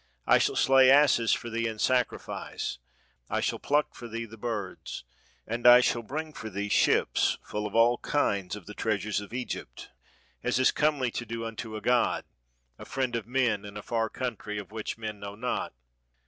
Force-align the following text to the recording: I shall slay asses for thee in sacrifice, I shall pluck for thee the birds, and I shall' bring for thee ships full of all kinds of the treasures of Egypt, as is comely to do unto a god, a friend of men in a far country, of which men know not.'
I 0.25 0.39
shall 0.39 0.55
slay 0.55 0.89
asses 0.89 1.31
for 1.31 1.51
thee 1.51 1.67
in 1.67 1.77
sacrifice, 1.77 2.79
I 3.29 3.39
shall 3.39 3.59
pluck 3.59 3.93
for 3.93 4.07
thee 4.07 4.25
the 4.25 4.35
birds, 4.35 5.03
and 5.45 5.67
I 5.67 5.79
shall' 5.81 6.01
bring 6.01 6.33
for 6.33 6.49
thee 6.49 6.69
ships 6.69 7.37
full 7.43 7.67
of 7.67 7.75
all 7.75 7.99
kinds 7.99 8.55
of 8.55 8.65
the 8.65 8.73
treasures 8.73 9.21
of 9.21 9.31
Egypt, 9.31 9.91
as 10.41 10.57
is 10.57 10.71
comely 10.71 11.11
to 11.11 11.23
do 11.27 11.45
unto 11.45 11.75
a 11.75 11.81
god, 11.81 12.25
a 12.79 12.83
friend 12.85 13.15
of 13.15 13.27
men 13.27 13.63
in 13.63 13.77
a 13.77 13.83
far 13.83 14.09
country, 14.09 14.57
of 14.57 14.71
which 14.71 14.97
men 14.97 15.19
know 15.19 15.35
not.' 15.35 15.71